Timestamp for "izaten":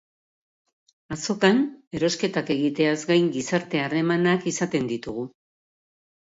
4.55-4.91